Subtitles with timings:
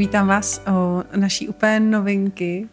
[0.00, 2.68] vítám vás o naší úplně novinky.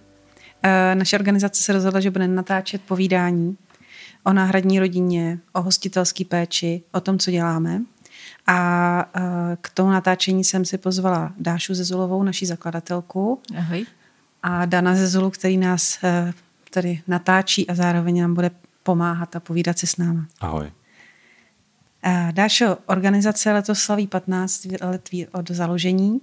[0.64, 3.58] Eh, naše organizace se rozhodla, že bude natáčet povídání
[4.24, 7.82] o náhradní rodině, o hostitelské péči, o tom, co děláme.
[8.48, 9.22] A eh,
[9.62, 13.42] k tomu natáčení jsem si pozvala Dášu Zezulovou, naší zakladatelku.
[13.58, 13.86] Ahoj.
[14.44, 16.34] A Dana Zezulu, který nás eh,
[16.72, 18.52] tady natáčí a zároveň nám bude
[18.84, 20.28] pomáhat a povídat si s náma.
[20.40, 20.72] Ahoj.
[22.32, 26.22] Dášo, organizace letos slaví 15 let od založení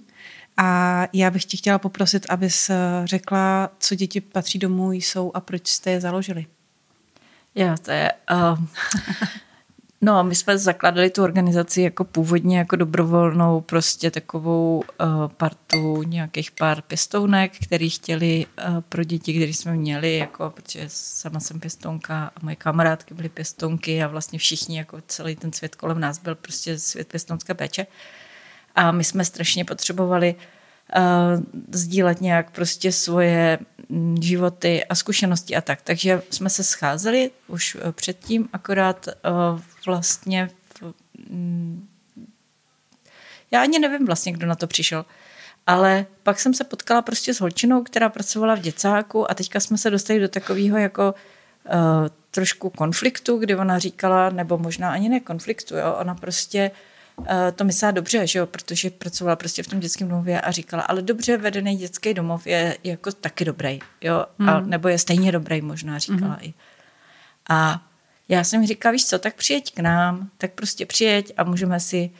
[0.57, 2.71] a já bych ti chtěla poprosit, abys
[3.03, 6.45] řekla, co děti patří domů jsou a proč jste je založili.
[7.55, 8.11] Jo, to je...
[8.31, 8.59] Uh,
[10.05, 16.51] no, my jsme zakladali tu organizaci jako původně jako dobrovolnou prostě takovou uh, partu nějakých
[16.51, 22.31] pár pěstounek, který chtěli uh, pro děti, které jsme měli, jako, protože sama jsem pěstounka
[22.35, 26.35] a moje kamarádky byly pěstounky a vlastně všichni, jako celý ten svět kolem nás byl
[26.35, 27.87] prostě svět pěstounské péče.
[28.75, 30.54] A my jsme strašně potřebovali uh,
[31.71, 35.81] sdílet nějak prostě svoje mm, životy a zkušenosti a tak.
[35.81, 40.93] Takže jsme se scházeli už eh, předtím, akorát uh, vlastně v,
[41.29, 41.87] um,
[43.51, 45.05] já ani nevím vlastně, kdo na to přišel,
[45.67, 49.77] ale pak jsem se potkala prostě s holčinou, která pracovala v děcáku a teďka jsme
[49.77, 51.13] se dostali do takového jako
[52.31, 56.94] trošku konfliktu, kdy ona říkala, nebo možná ani ne konfliktu, jo, ona prostě uh, Eh,
[57.55, 61.01] to myslela dobře, že jo, protože pracovala prostě v tom dětském domově a říkala, ale
[61.01, 64.49] dobře vedený dětský domov je jako taky dobrý, jo, hmm.
[64.49, 66.39] a, nebo je stejně dobrý, možná říkala hmm.
[66.41, 66.53] i.
[67.49, 67.87] A
[68.29, 72.11] já jsem říkala, víš co, tak přijeď k nám, tak prostě přijeď a můžeme si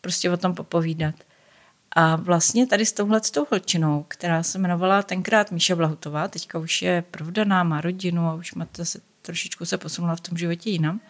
[0.00, 1.14] prostě o tom popovídat.
[1.96, 6.58] A vlastně tady s touhle s tou holčinou, která se jmenovala tenkrát Míša Blahutová, teďka
[6.58, 10.38] už je provdaná, má rodinu a už má to se, trošičku se posunula v tom
[10.38, 11.00] životě jinam,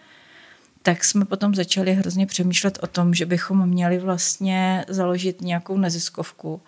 [0.82, 6.60] tak jsme potom začali hrozně přemýšlet o tom, že bychom měli vlastně založit nějakou neziskovku,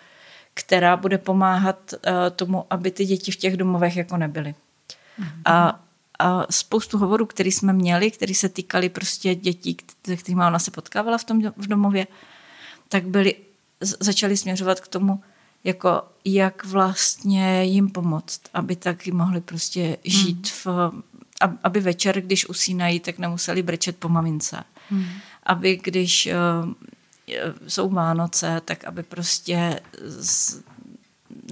[0.54, 4.54] která bude pomáhat uh, tomu, aby ty děti v těch domovech jako nebyly.
[5.20, 5.42] Mm-hmm.
[5.44, 5.80] A,
[6.19, 9.76] a spoustu hovorů, který jsme měli, který se týkali prostě dětí,
[10.06, 12.06] se kterými ona se potkávala v tom v domově,
[12.88, 13.34] tak byly,
[13.81, 15.20] začaly směřovat k tomu,
[15.64, 20.75] jako jak vlastně jim pomoct, aby taky mohli prostě žít mm.
[20.75, 20.92] v
[21.62, 24.64] aby večer, když usínají, tak nemuseli brečet po mamince.
[24.90, 25.06] Hmm.
[25.42, 26.28] Aby když
[26.62, 26.72] uh,
[27.66, 30.62] jsou Vánoce, tak aby prostě z,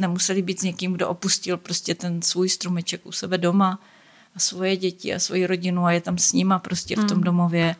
[0.00, 3.80] nemuseli být s někým, kdo opustil prostě ten svůj strumeček u sebe doma
[4.34, 7.24] a svoje děti a svoji rodinu a je tam s nima prostě v tom hmm.
[7.24, 7.76] domově.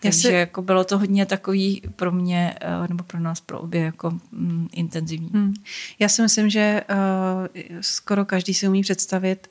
[0.00, 0.32] Takže si...
[0.32, 4.68] jako bylo to hodně takový pro mě, eh, nebo pro nás, pro obě, jako mm,
[4.72, 5.30] intenzivní.
[5.34, 5.54] Hmm.
[5.98, 9.50] Já si myslím, že uh, skoro každý si umí představit,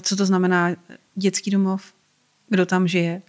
[0.00, 0.70] co to znamená
[1.14, 1.82] dětský domov,
[2.48, 3.22] kdo tam žije.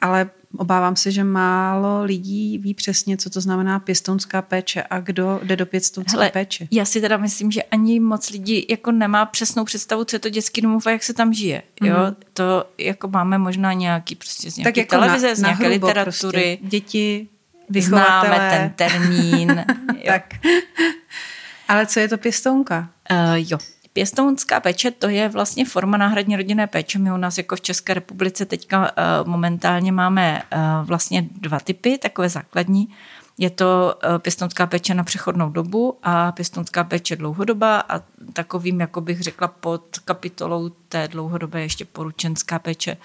[0.00, 5.40] Ale obávám se, že málo lidí ví přesně, co to znamená pěstounská péče a kdo
[5.42, 6.68] jde do pěstounské Hele, péče.
[6.70, 10.28] Já si teda myslím, že ani moc lidí jako nemá přesnou představu, co je to
[10.28, 11.62] dětský domov a jak se tam žije.
[11.82, 11.96] Jo?
[11.96, 12.16] Mm-hmm.
[12.32, 16.58] To jako máme možná nějaký prostě z nějaké tak jako televize, na, z nějaké literatury.
[16.60, 16.68] Prostě.
[16.70, 17.28] Děti,
[17.68, 18.36] vychovatelé.
[18.36, 19.64] Známe ten termín.
[20.06, 20.34] tak.
[21.68, 22.88] Ale co je to pěstounka?
[23.10, 23.58] Uh, jo,
[23.92, 26.98] Pěstounská péče to je vlastně forma náhradní rodinné péče.
[26.98, 31.98] My u nás jako v České republice teďka uh, momentálně máme uh, vlastně dva typy,
[31.98, 32.88] takové základní.
[33.38, 38.00] Je to uh, pěstounská péče na přechodnou dobu a pěstounská péče dlouhodoba a
[38.32, 42.96] takovým, jako bych řekla, pod kapitolou té dlouhodobé ještě poručenská péče,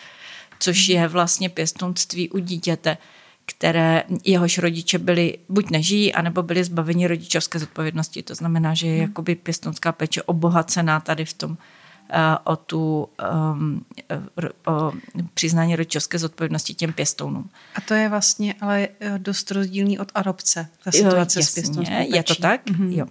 [0.60, 2.98] což je vlastně pěstounství u dítěte,
[3.46, 8.24] které jehož rodiče byli buď nežijí, anebo byli zbaveni rodičovské zodpovědnosti.
[8.24, 9.02] To znamená, že je hmm.
[9.02, 11.58] jakoby pěstounská péče obohacená tady v tom uh,
[12.44, 13.10] o tu
[13.54, 13.86] um,
[14.68, 14.92] o
[15.34, 17.50] přiznání rodičovské zodpovědnosti těm pěstounům.
[17.76, 21.54] A to je vlastně ale eh, dost rozdílný od adopce, ta situace jo, jasně, s
[21.54, 22.12] pěstounskou péčí.
[22.16, 22.66] Je to tak?
[22.66, 22.98] Mm-hmm.
[22.98, 23.06] Jo.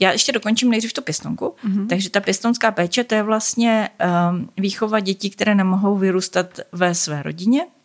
[0.00, 1.54] Já ještě dokončím nejdřív tu pěstonku.
[1.64, 1.86] Mm-hmm.
[1.86, 3.88] Takže ta pěstounská péče, to je vlastně
[4.30, 7.75] um, výchova dětí, které nemohou vyrůstat ve své rodině, Eh,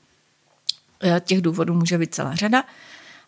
[1.19, 2.63] těch důvodů může být celá řada.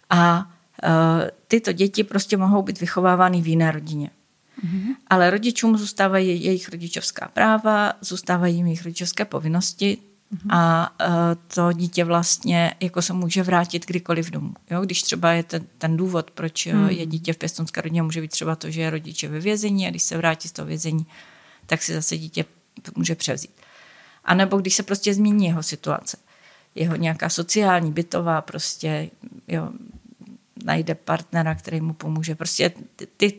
[0.09, 0.51] A
[0.83, 4.09] eh, tyto děti prostě mohou být vychovávány v jiné rodině.
[4.65, 4.95] Mm-hmm.
[5.07, 9.97] Ale rodičům zůstávají jejich rodičovská práva, zůstávají jim jejich rodičovské povinnosti
[10.33, 10.55] mm-hmm.
[10.55, 11.13] a uh,
[11.55, 14.53] to dítě vlastně jako se může vrátit kdykoliv domů.
[14.71, 14.81] Jo?
[14.81, 16.89] Když třeba je ten, ten důvod, proč mm.
[16.89, 19.89] je dítě v pěstonské rodině, může být třeba to, že je rodiče ve vězení a
[19.89, 21.05] když se vrátí z toho vězení,
[21.65, 22.45] tak si zase dítě
[22.95, 23.51] může převzít.
[24.25, 26.17] A nebo když se prostě změní jeho situace
[26.75, 29.09] jeho nějaká sociální, bytová prostě,
[29.47, 29.69] jo,
[30.63, 32.35] najde partnera, který mu pomůže.
[32.35, 33.33] Prostě ty, ty,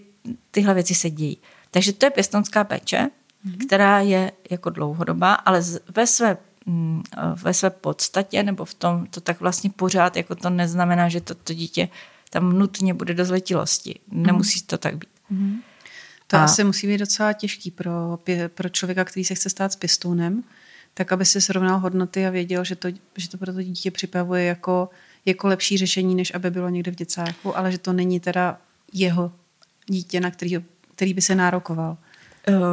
[0.50, 1.38] tyhle věci se dějí.
[1.70, 3.10] Takže to je pěstonská péče,
[3.46, 3.66] mm-hmm.
[3.66, 5.62] která je jako dlouhodobá, ale
[5.96, 6.36] ve své,
[6.66, 7.02] mm,
[7.42, 11.34] ve své podstatě nebo v tom, to tak vlastně pořád, jako to neznamená, že to,
[11.34, 11.88] to dítě
[12.34, 14.00] tam nutně bude do zletilosti.
[14.10, 15.10] Nemusí to tak být.
[15.32, 15.56] Mm-hmm.
[16.26, 16.44] To a...
[16.44, 18.18] asi musí být docela těžký pro,
[18.54, 20.44] pro člověka, který se chce stát s pěstounem,
[20.94, 24.44] tak aby si srovnal hodnoty a věděl, že to, že to pro to dítě připravuje
[24.44, 24.88] jako,
[25.26, 28.58] jako lepší řešení, než aby bylo někde v děcáku, ale že to není teda
[28.92, 29.32] jeho
[29.86, 30.56] dítě, na který,
[30.94, 31.96] který by se nárokoval.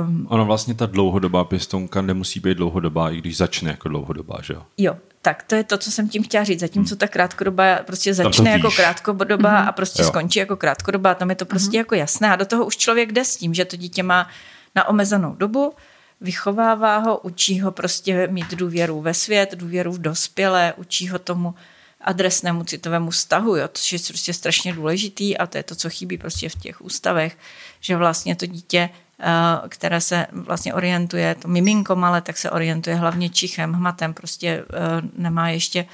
[0.06, 4.53] Um, ono vlastně ta dlouhodobá pěstounka nemusí být dlouhodobá, i když začne jako dlouhodobá, že
[4.53, 4.63] jo?
[4.77, 6.59] Jo, tak to je to, co jsem tím chtěla říct.
[6.59, 7.00] Zatímco hmm.
[7.00, 9.69] ta krátkodobá prostě začne jako krátkodobá hmm.
[9.69, 10.07] a prostě jo.
[10.07, 11.81] skončí jako krátkodobá, tam je to prostě hmm.
[11.81, 12.31] jako jasné.
[12.31, 14.27] A do toho už člověk jde s tím, že to dítě má
[14.75, 15.73] na omezenou dobu,
[16.21, 21.56] vychovává ho, učí ho prostě mít důvěru ve svět, důvěru v dospělé, učí ho tomu
[22.01, 26.18] adresnému citovému vztahu, jo, což je prostě strašně důležitý a to je to, co chybí
[26.18, 27.38] prostě v těch ústavech,
[27.79, 28.89] že vlastně to dítě
[29.23, 34.47] Eh, které se vlastně orientuje, to miminko malé, tak se orientuje hlavně čichem, hmatem, prostě
[34.50, 35.85] eh, nemá ještě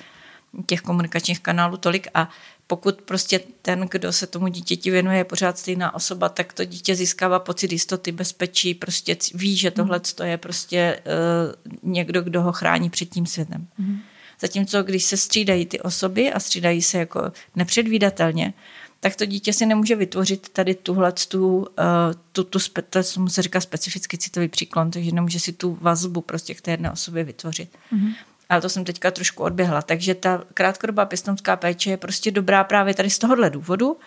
[0.65, 2.29] těch komunikačních kanálů tolik a
[2.68, 6.96] pokud prostě ten, kdo se tomu dítěti věnuje, je pořád stejná osoba, tak to dítě
[6.96, 12.90] získává pocit jistoty, bezpečí, prostě ví, že tohle je prostě uh, někdo, kdo ho chrání
[12.90, 13.68] před tím světem.
[13.78, 14.00] Mm.
[14.42, 18.54] Zatímco když se střídají ty osoby a střídají se jako nepředvídatelně,
[19.00, 21.84] tak to dítě si nemůže vytvořit tady tuhle tu, eh,
[22.31, 26.54] tu, tu spe, to se říká specificky citový příklon, takže nemůže si tu vazbu prostě
[26.54, 27.70] k té jedné osobě vytvořit.
[27.94, 28.13] Mm-hmm.
[28.50, 29.82] Ale to jsem teďka trošku odběhla.
[29.82, 33.98] Takže ta krátkodobá pěstounská péče je prostě dobrá právě tady z tohohle důvodu,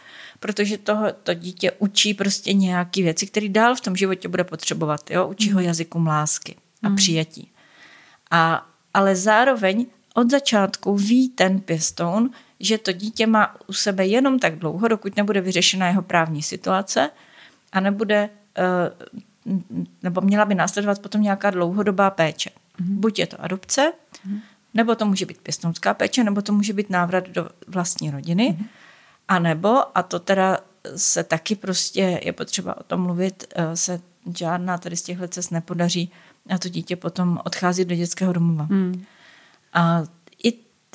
[0.40, 5.10] protože toho, to dítě učí prostě nějaké věci, které dál v tom životě bude potřebovat.
[5.10, 5.28] Jo?
[5.28, 5.54] Učí mm.
[5.54, 6.96] ho jazyku lásky a mm.
[6.96, 7.50] přijetí.
[8.30, 14.38] A, ale zároveň od začátku ví ten pěstoun, že to dítě má u sebe jenom
[14.38, 17.10] tak dlouho, dokud nebude vyřešena jeho právní situace
[17.72, 18.62] a nebude, eh,
[20.02, 22.50] nebo měla by následovat potom nějaká dlouhodobá péče.
[22.80, 23.00] Mm-hmm.
[23.00, 24.40] Buď je to adopce, mm-hmm.
[24.74, 28.66] nebo to může být pěstounská péče, nebo to může být návrat do vlastní rodiny, mm-hmm.
[29.28, 30.58] a nebo, a to teda
[30.96, 34.00] se taky prostě je potřeba o tom mluvit, eh, se
[34.38, 36.12] žádná tady z těchto cest nepodaří
[36.54, 38.66] a to dítě potom odchází do dětského domova.
[38.70, 39.04] Mm.
[39.72, 40.02] A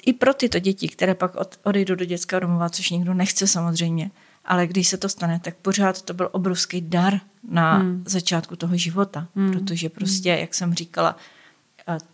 [0.06, 4.12] i pro tyto děti, které pak od, odejdou do dětského domova, což nikdo nechce samozřejmě,
[4.46, 8.04] ale když se to stane, tak pořád to byl obrovský dar na hmm.
[8.08, 9.52] začátku toho života, hmm.
[9.52, 11.16] protože prostě, jak jsem říkala,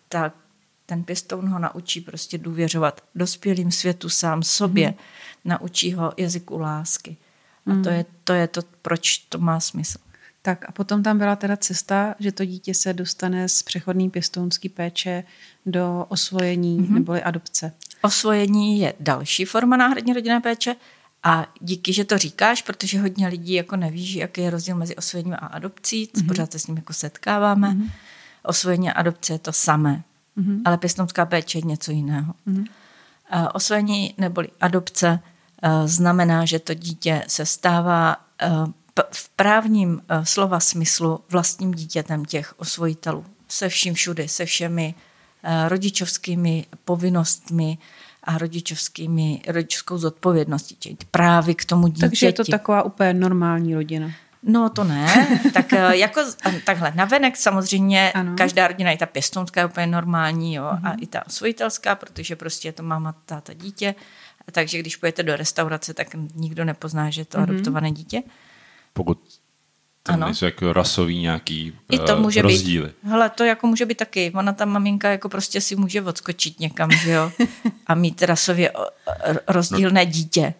[0.09, 0.33] tak
[0.85, 4.97] ten pěstoun ho naučí prostě důvěřovat dospělým světu sám sobě, hmm.
[5.45, 7.17] naučí ho jazyku lásky.
[7.65, 7.97] A to hmm.
[7.97, 9.97] je, to je to, proč to má smysl.
[10.41, 14.69] Tak a potom tam byla teda cesta, že to dítě se dostane z přechodné pěstounské
[14.69, 15.23] péče
[15.65, 16.93] do osvojení mm-hmm.
[16.93, 17.73] neboli adopce.
[18.01, 20.75] Osvojení je další forma náhradní rodinné péče
[21.23, 25.33] a díky, že to říkáš, protože hodně lidí jako neví, jaký je rozdíl mezi osvojením
[25.33, 26.27] a adopcí, mm-hmm.
[26.27, 27.69] pořád se s ním jako setkáváme.
[27.69, 27.91] Mm-hmm.
[28.43, 30.03] Osvojení a adopce je to samé,
[30.37, 30.61] mm-hmm.
[30.65, 32.33] ale pěstounská péče je něco jiného.
[32.47, 32.65] Mm-hmm.
[33.53, 35.19] Osvojení neboli adopce
[35.85, 38.17] znamená, že to dítě se stává
[39.11, 43.25] v právním slova smyslu vlastním dítětem těch osvojitelů.
[43.47, 44.95] Se vším všudy, se všemi
[45.67, 47.77] rodičovskými povinnostmi
[48.23, 52.09] a rodičovskými, rodičovskou zodpovědností, právě k tomu dítěti.
[52.09, 54.11] Takže je to taková úplně normální rodina.
[54.43, 56.21] No to ne, tak eh, jako
[56.65, 58.33] takhle, navenek samozřejmě ano.
[58.37, 62.67] každá rodina, i ta pěstounská je úplně normální, jo, a i ta osvojitelská, protože prostě
[62.67, 63.95] je to máma, táta, dítě,
[64.51, 67.43] takže když pojete do restaurace, tak nikdo nepozná, že je to uh-huh.
[67.43, 68.23] adoptované dítě.
[68.93, 69.19] Pokud
[70.03, 70.25] tam ano.
[70.25, 72.87] nejsou jako rasový nějaký I to může uh, rozdíly.
[72.87, 73.09] Být.
[73.09, 74.31] Hele, to jako může být taky.
[74.35, 77.31] Ona ta maminka jako prostě si může odskočit někam, že jo?
[77.87, 78.71] A mít rasově
[79.47, 80.11] rozdílné no.
[80.11, 80.53] dítě.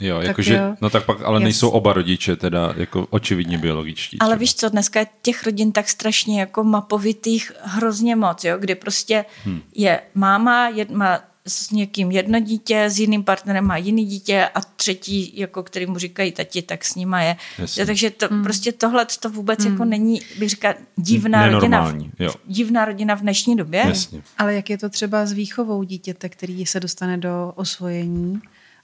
[0.00, 1.42] Jo, jakože, no tak pak, ale yes.
[1.42, 4.18] nejsou oba rodiče teda jako očividně biologičtí.
[4.20, 4.38] Ale třeba.
[4.40, 9.24] víš co, dneska je těch rodin tak strašně jako mapovitých hrozně moc, jo, kdy prostě
[9.44, 9.60] hmm.
[9.74, 14.60] je máma, jed, má s někým jedno dítě, s jiným partnerem má jiný dítě a
[14.60, 17.36] třetí, jako který mu říkají tati, tak s nima je.
[17.58, 17.86] Jasně.
[17.86, 18.42] Takže to, mm.
[18.42, 19.90] prostě tohle to vůbec jako hmm.
[19.90, 22.34] není, bych říkal, divná rodina, v, jo.
[22.46, 23.84] divná rodina v dnešní době.
[23.88, 24.22] Jasně.
[24.38, 28.40] Ale jak je to třeba s výchovou dítěte, který se dostane do osvojení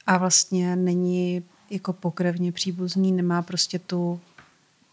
[0.06, 4.20] a vlastně není jako pokrevně příbuzný, nemá prostě tu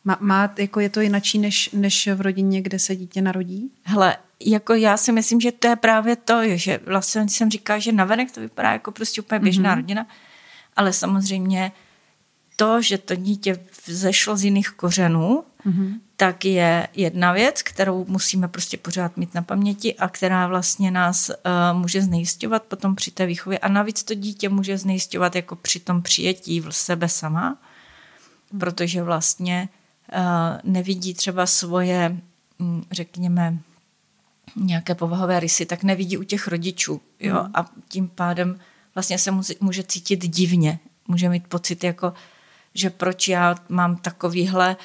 [0.06, 3.72] má, má, jako je to jinačí než, než v rodině, kde se dítě narodí?
[3.84, 7.92] Hele, jako já si myslím, že to je právě to, že vlastně jsem říkala, že
[7.92, 9.76] navenek to vypadá jako prostě úplně běžná mm-hmm.
[9.76, 10.08] rodina,
[10.76, 11.72] ale samozřejmě
[12.56, 16.00] to, že to dítě vzešlo z jiných kořenů, mm-hmm.
[16.22, 21.30] Tak je jedna věc, kterou musíme prostě pořád mít na paměti a která vlastně nás
[21.30, 23.60] uh, může znejistovat potom při té výchově.
[23.60, 27.58] A navíc to dítě může znejistovat jako při tom přijetí v sebe sama,
[28.52, 28.60] mm.
[28.60, 29.70] protože vlastně
[30.14, 30.20] uh,
[30.64, 32.18] nevidí třeba svoje,
[32.58, 33.58] um, řekněme,
[34.56, 37.02] nějaké povahové rysy, tak nevidí u těch rodičů.
[37.20, 37.44] Jo?
[37.44, 37.52] Mm.
[37.54, 38.60] A tím pádem
[38.96, 40.80] vlastně se může cítit divně.
[41.08, 42.14] může mít pocit, jako,
[42.74, 44.76] že proč já mám takovýhle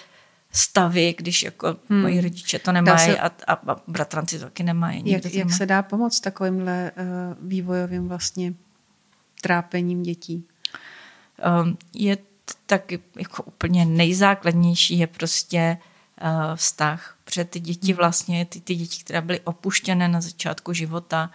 [0.57, 2.01] stavy, když jako hmm.
[2.01, 5.11] moji rodiče to nemají se, a, a, a bratranci to taky nemají.
[5.11, 5.57] Jak, jak nemají.
[5.57, 8.55] se dá pomoct takovýmhle uh, vývojovým vlastně
[9.41, 10.45] trápením dětí?
[11.63, 12.19] Um, je
[12.67, 15.79] tak jako úplně nejzákladnější je prostě
[16.23, 17.17] uh, vztah.
[17.25, 17.97] Protože ty děti hmm.
[17.97, 21.31] vlastně, ty, ty děti, které byly opuštěné na začátku života,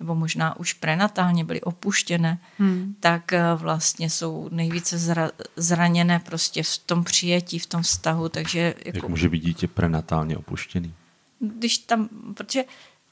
[0.00, 2.94] nebo možná už prenatálně byly opuštěné, hmm.
[3.00, 8.28] tak eh, vlastně jsou nejvíce zra, zraněné prostě v tom přijetí, v tom vztahu.
[8.28, 10.94] Takže jako, Jak může být dítě prenatálně opuštěný?
[11.38, 12.64] Když tam, protože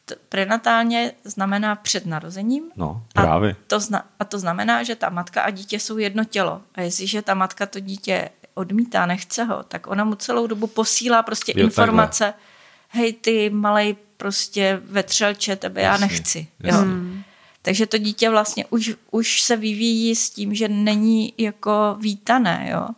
[0.04, 2.64] t- prenatálně znamená před narozením.
[2.76, 3.52] No, právě.
[3.52, 6.62] A to, zna, a to znamená, že ta matka a dítě jsou jedno tělo.
[6.74, 11.22] A jestliže ta matka to dítě odmítá, nechce ho, tak ona mu celou dobu posílá
[11.22, 12.24] prostě jo, informace.
[12.24, 12.42] Takhle.
[12.88, 16.46] Hej, ty malej prostě vetřelče, tebe jasně, já nechci.
[16.60, 16.78] Jasně.
[16.78, 16.84] Jo.
[16.84, 17.22] Hmm.
[17.62, 22.68] Takže to dítě vlastně už, už se vyvíjí s tím, že není jako vítané.
[22.72, 22.88] Jo.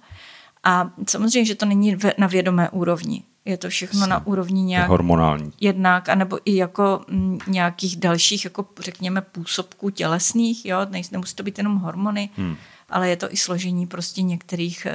[0.64, 3.22] A samozřejmě, že to není na vědomé úrovni.
[3.44, 4.88] Je to všechno na úrovni nějak...
[4.88, 5.52] Hormonální.
[5.60, 10.78] Jednak, anebo i jako m, nějakých dalších, jako řekněme, působků tělesných, jo,
[11.12, 12.56] nemusí to být jenom hormony, hmm
[12.90, 14.94] ale je to i složení prostě některých eh,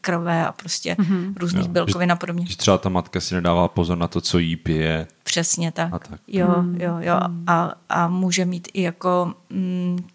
[0.00, 1.34] krve a prostě mm-hmm.
[1.36, 1.72] různých jo.
[1.72, 2.46] bílkovin a podobně.
[2.46, 5.06] Že třeba ta matka si nedává pozor na to, co jí pije.
[5.22, 5.94] Přesně tak.
[5.94, 6.20] A tak.
[6.28, 6.80] Jo, mm.
[6.80, 7.20] jo, jo.
[7.46, 10.08] A, a může mít i jako mm,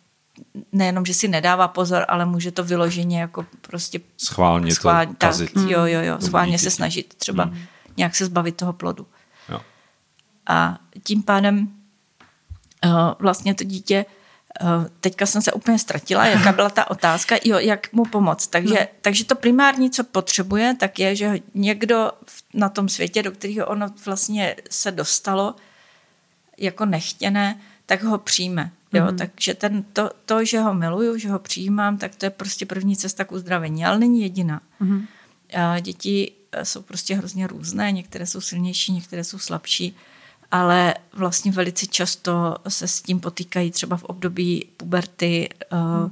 [0.71, 5.53] nejenom, že si nedává pozor, ale může to vyloženě jako prostě schválně, schválně to kazit.
[5.53, 6.17] Tak, jo, jo, jo.
[6.21, 7.57] Schválně se snažit třeba mm.
[7.97, 9.07] nějak se zbavit toho plodu.
[9.49, 9.61] Jo.
[10.47, 11.67] A tím pádem
[12.85, 14.18] uh, vlastně to dítě Eh,
[14.99, 18.47] teďka jsem se úplně ztratila, jaká byla ta otázka, jo, jak mu pomoct.
[18.47, 18.87] Takže, no.
[19.01, 22.11] takže to primární, co potřebuje, tak je, že někdo
[22.53, 25.55] na tom světě, do kterého ono vlastně se dostalo
[26.57, 28.71] jako nechtěné, tak ho přijme.
[28.93, 29.17] Jo, mm.
[29.17, 32.97] Takže ten, to, to, že ho miluju, že ho přijímám, tak to je prostě první
[32.97, 34.61] cesta k uzdravení, ale není jediná.
[34.79, 35.05] Mm.
[35.81, 39.95] Děti eh, jsou prostě hrozně různé, některé jsou silnější, některé jsou slabší
[40.51, 46.11] ale vlastně velice často se s tím potýkají třeba v období puberty hmm.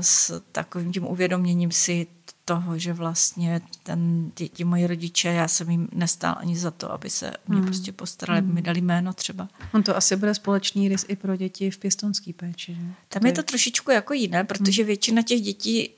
[0.00, 2.06] s takovým tím uvědoměním si
[2.44, 6.92] toho, že vlastně ten, ti, ti moji rodiče, já jsem jim nestál ani za to,
[6.92, 7.66] aby se mě hmm.
[7.66, 8.48] prostě postarali, hmm.
[8.48, 9.48] aby mi dali jméno třeba.
[9.74, 12.74] On to asi bude společný rys i pro děti v pěstonské péči.
[12.74, 12.80] Že?
[13.08, 14.86] Tam to je to trošičku jako jiné, protože hmm.
[14.86, 15.94] většina těch dětí uh,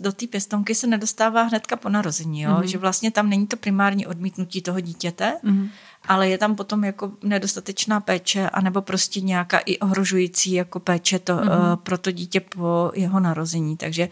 [0.00, 2.54] do té pěstonky se nedostává hnedka po narození, jo?
[2.54, 2.66] Hmm.
[2.66, 5.68] že vlastně tam není to primární odmítnutí toho dítěte, hmm
[6.08, 11.36] ale je tam potom jako nedostatečná péče anebo prostě nějaká i ohrožující jako péče to,
[11.36, 11.72] mm-hmm.
[11.72, 13.76] uh, pro to dítě po jeho narození.
[13.76, 14.08] Takže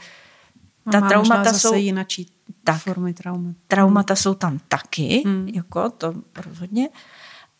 [0.92, 1.74] ta Má traumata jsou...
[1.74, 2.30] jinačí
[2.64, 3.56] tak, formy traumat.
[3.68, 4.16] Traumata mm.
[4.16, 5.48] jsou tam taky, mm.
[5.48, 6.88] jako to rozhodně.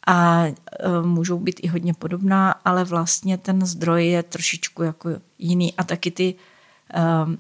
[0.07, 5.75] A uh, můžou být i hodně podobná, ale vlastně ten zdroj je trošičku jako jiný.
[5.75, 6.35] A taky ty
[6.97, 7.35] uh,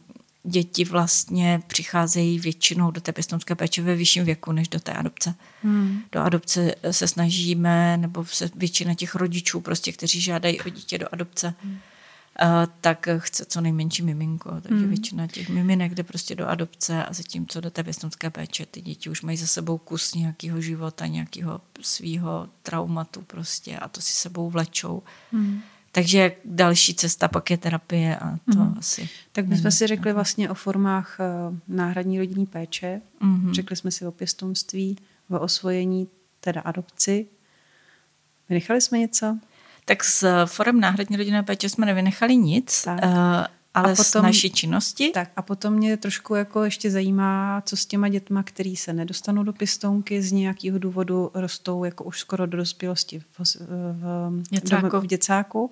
[0.46, 5.34] děti vlastně přicházejí většinou do té pěstounské péče ve vyšším věku než do té adopce.
[5.62, 6.02] Hmm.
[6.12, 11.06] Do adopce se snažíme, nebo se většina těch rodičů, prostě, kteří žádají o dítě do
[11.12, 11.78] adopce, hmm.
[12.42, 12.48] Uh,
[12.80, 14.60] tak chce co nejmenší miminko.
[14.60, 14.88] Takže hmm.
[14.88, 19.10] většina těch miminek jde prostě do adopce a zatímco do té pěstounské péče ty děti
[19.10, 24.50] už mají za sebou kus nějakého života, nějakého svého traumatu prostě a to si sebou
[24.50, 25.02] vlečou.
[25.32, 25.62] Hmm.
[25.96, 28.78] Takže další cesta pak je terapie a to mm-hmm.
[28.78, 29.08] asi.
[29.32, 33.00] Tak bychom si řekli vlastně o formách uh, náhradní rodinní péče.
[33.22, 33.54] Mm-hmm.
[33.54, 34.98] Řekli jsme si o pěstounství,
[35.30, 36.08] o osvojení,
[36.40, 37.26] teda adopci.
[38.48, 39.38] Vynechali jsme něco?
[39.84, 42.82] Tak s forem náhradní rodinné péče jsme nevynechali nic.
[42.84, 43.00] Tak.
[43.76, 45.10] Ale a potom, z naší činnosti.
[45.14, 49.42] Tak a potom mě trošku jako ještě zajímá, co s těma dětma, který se nedostanou
[49.42, 55.00] do pěstounky, z nějakého důvodu rostou jako už skoro do dospělosti v, v, děcáku.
[55.00, 55.70] v děcáku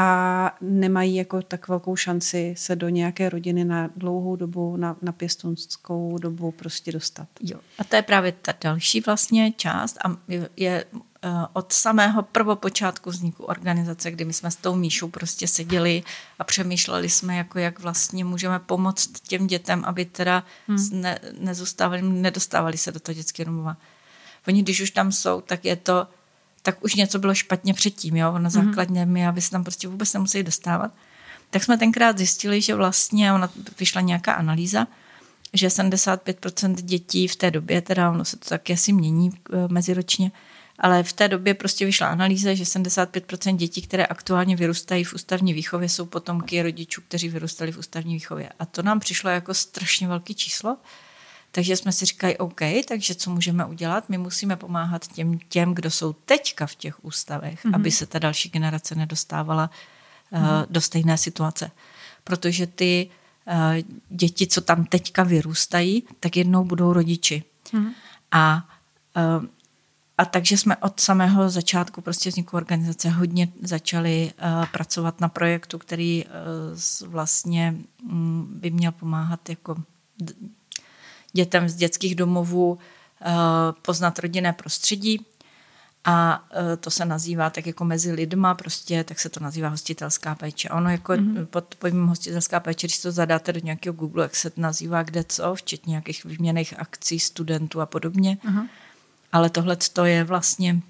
[0.00, 5.12] a nemají jako tak velkou šanci se do nějaké rodiny na dlouhou dobu, na, na
[5.12, 7.28] pěstounskou dobu prostě dostat.
[7.40, 7.60] Jo.
[7.78, 10.84] A to je právě ta další vlastně část a je, je
[11.52, 16.02] od samého prvopočátku vzniku organizace, kdy my jsme s tou Míšou prostě seděli
[16.38, 20.88] a přemýšleli jsme, jako jak vlastně můžeme pomoct těm dětem, aby teda hmm.
[20.92, 23.76] ne, nezůstávali, nedostávali se do toho dětského domova.
[24.48, 26.06] Oni, když už tam jsou, tak je to,
[26.62, 28.50] tak už něco bylo špatně předtím, jo, na hmm.
[28.50, 30.90] základně my, aby se tam prostě vůbec nemuseli dostávat.
[31.50, 34.86] Tak jsme tenkrát zjistili, že vlastně ona vyšla nějaká analýza,
[35.54, 40.30] že 75% dětí v té době, teda ono se to taky asi mění eh, meziročně,
[40.78, 45.52] ale v té době prostě vyšla analýza, že 75% dětí, které aktuálně vyrůstají v ústavní
[45.52, 48.48] výchově, jsou potomky rodičů, kteří vyrůstali v ústavní výchově.
[48.58, 50.76] A to nám přišlo jako strašně velké číslo.
[51.52, 54.08] Takže jsme si říkali, OK, takže co můžeme udělat?
[54.08, 57.74] My musíme pomáhat těm, těm kdo jsou teďka v těch ústavech, mm-hmm.
[57.74, 59.70] aby se ta další generace nedostávala
[60.32, 60.60] mm-hmm.
[60.60, 61.70] uh, do stejné situace.
[62.24, 63.10] Protože ty
[63.46, 67.42] eh, děti, co tam teďka vyrůstají, tak jednou budou rodiči.
[67.72, 67.92] Hmm.
[68.32, 68.68] A
[69.16, 69.48] eh,
[70.18, 75.78] a takže jsme od samého začátku prostě vzniku organizace hodně začali uh, pracovat na projektu,
[75.78, 77.74] který uh, vlastně
[78.10, 79.76] um, by měl pomáhat jako
[81.32, 82.78] dětem z dětských domovů uh,
[83.82, 85.26] poznat rodinné prostředí.
[86.04, 86.44] A
[86.80, 90.68] to se nazývá tak jako mezi lidma, prostě tak se to nazývá hostitelská péče.
[90.68, 91.46] Ono jako mm-hmm.
[91.46, 95.24] pod pojmem hostitelská péče, když to zadáte do nějakého Google, jak se to nazývá kde
[95.24, 98.38] co, včetně nějakých výměných akcí studentů a podobně.
[98.44, 98.68] Uh-huh
[99.32, 100.80] ale tohle je vlastně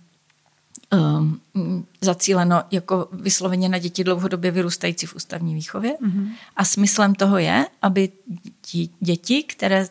[0.93, 1.41] um,
[2.01, 5.97] zacíleno jako vysloveně na děti dlouhodobě vyrůstající v ústavní výchově.
[6.03, 6.29] Mm-hmm.
[6.57, 8.09] A smyslem toho je, aby
[8.63, 9.87] ti děti, které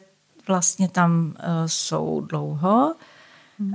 [0.47, 1.33] vlastně tam uh,
[1.65, 2.95] jsou dlouho,
[3.59, 3.73] mm.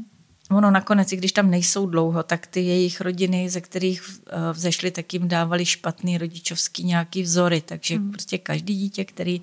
[0.50, 4.90] ono nakonec, i když tam nejsou dlouho, tak ty jejich rodiny, ze kterých uh, vzešly,
[4.90, 7.60] tak jim dávali špatný rodičovský nějaký vzory.
[7.60, 8.10] Takže mm.
[8.10, 9.42] prostě každý dítě, který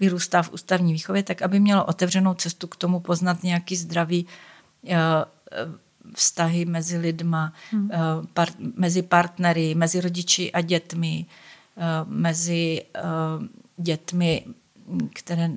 [0.00, 4.55] vyrůstá v ústavní výchově, tak aby mělo otevřenou cestu k tomu poznat nějaký zdravý Eh,
[6.14, 7.90] vztahy mezi lidma, hmm.
[7.92, 7.98] Eh,
[8.34, 11.26] par, mezi partnery, mezi rodiči a dětmi,
[11.76, 12.82] eh, mezi
[13.76, 14.44] dětmi,
[15.14, 15.50] které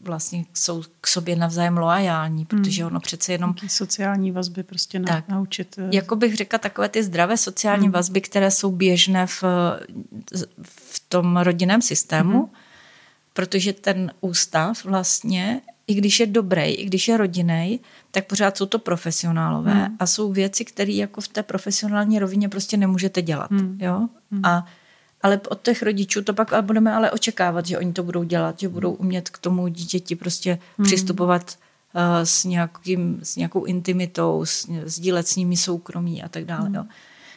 [0.00, 2.92] vlastně jsou k sobě navzájem loajální, protože hmm.
[2.92, 3.50] ono přece jenom...
[3.50, 5.78] Jaký sociální vazby prostě na, tak, naučit.
[5.92, 7.92] Jako bych řekla, takové ty zdravé sociální hmm.
[7.92, 9.44] vazby, které jsou běžné v,
[10.62, 12.50] v tom rodinném systému, hmm.
[13.32, 17.78] protože ten ústav vlastně i když je dobrý, i když je rodinej,
[18.10, 19.96] tak pořád jsou to profesionálové hmm.
[19.98, 23.50] a jsou věci, které jako v té profesionální rovině prostě nemůžete dělat.
[23.50, 23.78] Hmm.
[23.80, 24.08] Jo?
[24.30, 24.44] Hmm.
[24.44, 24.66] A,
[25.22, 28.68] ale od těch rodičů to pak budeme ale očekávat, že oni to budou dělat, že
[28.68, 30.86] budou umět k tomu dítěti prostě hmm.
[30.86, 31.58] přistupovat
[31.94, 36.66] uh, s, nějakým, s nějakou intimitou, s, sdílet s nimi soukromí a tak dále.
[36.66, 36.74] Hmm.
[36.74, 36.84] Jo?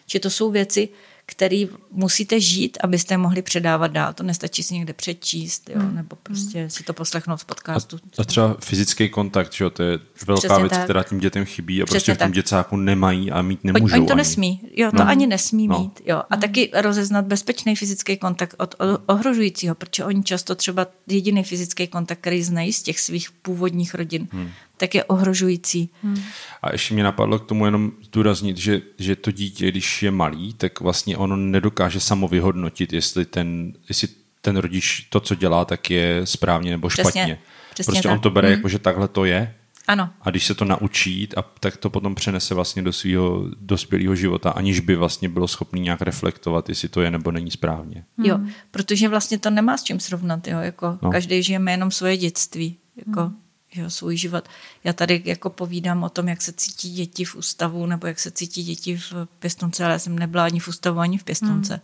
[0.06, 0.90] Že to jsou věci,
[1.25, 4.14] který musíte žít, abyste mohli předávat dál.
[4.14, 5.96] To nestačí si někde přečíst, jo, hmm.
[5.96, 6.70] nebo prostě hmm.
[6.70, 8.00] si to poslechnout z podcastu.
[8.18, 10.83] A, a třeba fyzický kontakt, že jo, to je velká Přesně věc, tak.
[10.83, 12.33] která tím dětem chybí a Přesně prostě v tom tak.
[12.33, 13.96] děcáku nemají a mít nemůžou.
[13.96, 14.18] Oni to ani.
[14.18, 15.07] nesmí, jo, to no.
[15.07, 15.79] ani nesmí no.
[15.79, 16.24] mít, jo.
[16.29, 22.20] A taky rozeznat bezpečný fyzický kontakt od ohrožujícího, protože oni často třeba jediný fyzický kontakt,
[22.20, 25.90] který znají z těch svých původních rodin, hmm tak je ohrožující.
[26.03, 26.22] Hmm.
[26.61, 30.53] A ještě mě napadlo k tomu jenom zdůraznit, že, že to dítě, když je malý,
[30.53, 34.07] tak vlastně ono nedokáže samo vyhodnotit, jestli ten, jestli
[34.42, 37.11] ten rodič to, co dělá, tak je správně nebo špatně.
[37.11, 37.40] Přesně,
[37.74, 38.16] přesně prostě tak.
[38.16, 38.57] on to bere hmm.
[38.57, 39.55] jako, že takhle to je.
[39.88, 40.09] Ano.
[40.22, 44.50] A když se to naučí, a tak to potom přenese vlastně do svého dospělého života,
[44.50, 48.03] aniž by vlastně bylo schopný nějak reflektovat, jestli to je nebo není správně.
[48.24, 48.40] Jo,
[48.72, 51.11] protože vlastně to nemá s čím srovnat, jo, jako no.
[51.11, 53.45] každý žijeme jenom svoje dětství, jako hmm
[53.75, 54.50] jo, svůj život.
[54.83, 58.31] Já tady jako povídám o tom, jak se cítí děti v ústavu nebo jak se
[58.31, 61.74] cítí děti v pěstonce, ale já jsem nebyla ani v ústavu, ani v pěstonce.
[61.74, 61.81] Hmm.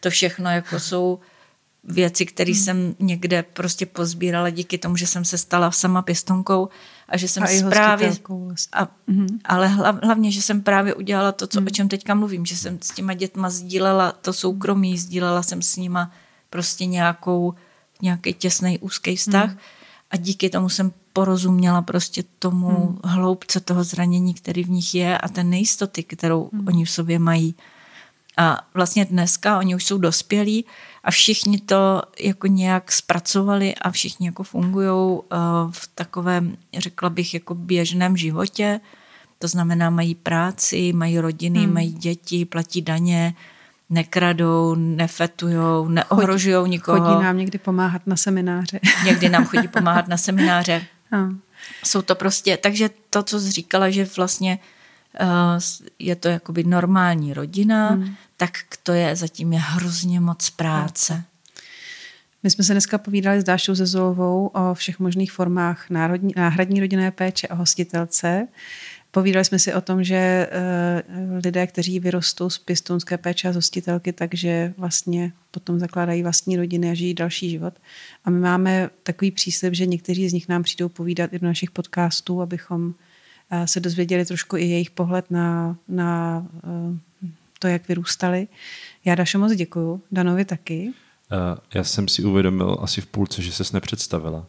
[0.00, 1.20] To všechno jako jsou
[1.84, 2.60] věci, které hmm.
[2.60, 6.68] jsem někde prostě pozbírala díky tomu, že jsem se stala sama pěstonkou
[7.08, 8.08] a že jsem a právě...
[8.08, 8.70] Vlastně.
[8.72, 9.38] A, hmm.
[9.44, 11.66] Ale hlav, hlavně, že jsem právě udělala to, co, hmm.
[11.66, 15.76] o čem teďka mluvím, že jsem s těma dětma sdílela to soukromí, sdílela jsem s
[15.76, 16.12] nima
[16.50, 17.54] prostě nějakou,
[18.02, 19.58] nějaký těsný úzký vztah hmm.
[20.10, 22.98] a díky tomu jsem porozuměla prostě tomu hmm.
[23.04, 26.68] hloubce toho zranění, který v nich je a té nejistoty, kterou hmm.
[26.68, 27.54] oni v sobě mají.
[28.36, 30.64] A vlastně dneska oni už jsou dospělí
[31.04, 35.20] a všichni to jako nějak zpracovali a všichni jako fungují uh,
[35.70, 38.80] v takovém, řekla bych, jako běžném životě.
[39.38, 41.74] To znamená, mají práci, mají rodiny, hmm.
[41.74, 43.34] mají děti, platí daně,
[43.90, 47.00] nekradou, nefetujou, neohrožují nikoho.
[47.00, 48.80] Chodí nám někdy pomáhat na semináře.
[49.04, 50.82] Někdy nám chodí pomáhat na semináře.
[51.10, 51.40] Hmm.
[51.84, 54.58] Jsou to prostě, takže to, co jsi říkala, že vlastně
[55.20, 55.28] uh,
[55.98, 58.14] je to jakoby normální rodina, hmm.
[58.36, 58.50] tak
[58.82, 61.24] to je zatím je hrozně moc práce.
[62.42, 67.10] My jsme se dneska povídali s Dášou Zezolovou o všech možných formách národní, náhradní rodinné
[67.10, 68.48] péče a hostitelce.
[69.14, 73.54] Povídali jsme si o tom, že uh, lidé, kteří vyrostou z pěstounské péče a z
[73.54, 77.74] hostitelky, takže vlastně potom zakládají vlastní rodiny a žijí další život.
[78.24, 81.70] A my máme takový příslip, že někteří z nich nám přijdou povídat i do našich
[81.70, 86.96] podcastů, abychom uh, se dozvěděli trošku i jejich pohled na, na uh,
[87.58, 88.48] to, jak vyrůstali.
[89.04, 90.92] Já Dašo moc děkuju, Danovi taky.
[91.74, 94.46] Já jsem si uvědomil asi v půlce, že ses nepředstavila.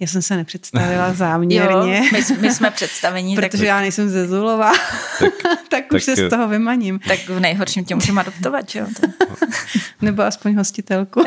[0.00, 1.96] Já jsem se nepředstavila záměrně.
[1.96, 3.36] Jo, my, my jsme představení.
[3.36, 3.66] protože tak...
[3.66, 4.72] já nejsem ze Zulova,
[5.18, 6.98] tak, tak, tak už se z toho vymaním.
[6.98, 8.86] Tak v nejhorším tě můžeme adoptovat, jo?
[10.02, 11.22] Nebo aspoň hostitelku.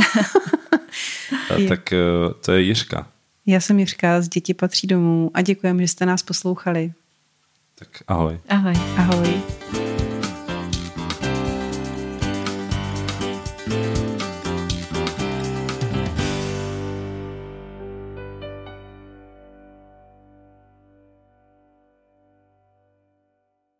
[1.49, 1.97] A tak eh,
[2.45, 3.07] to je Jiřka.
[3.45, 6.93] Já jsem Jiřka, z Děti patří domů a děkujeme, že jste nás poslouchali.
[7.75, 8.39] Tak ahoj.
[8.49, 8.73] Ahoj.
[8.97, 9.41] Ahoj.